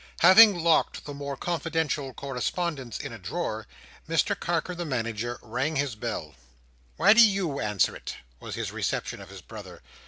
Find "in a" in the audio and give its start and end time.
2.99-3.19